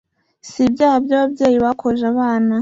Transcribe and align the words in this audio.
Si 0.49 0.59
ibyaha 0.67 0.97
byababyeyi 1.05 1.57
bokoje 1.63 2.03
abana 2.13 2.55